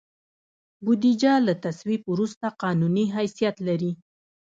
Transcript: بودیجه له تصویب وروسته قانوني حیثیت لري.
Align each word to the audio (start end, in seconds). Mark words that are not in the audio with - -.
بودیجه 0.83 1.33
له 1.47 1.53
تصویب 1.65 2.01
وروسته 2.11 2.45
قانوني 2.61 3.05
حیثیت 3.15 3.55
لري. 3.67 3.91